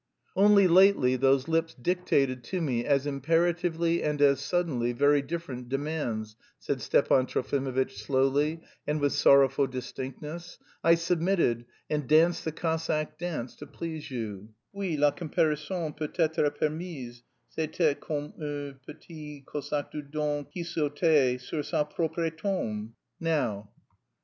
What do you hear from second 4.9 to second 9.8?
very different demands," said Stepan Trofimovitch slowly and with sorrowful